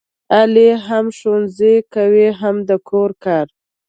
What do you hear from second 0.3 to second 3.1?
علي هم ښوونځی کوي هم د کور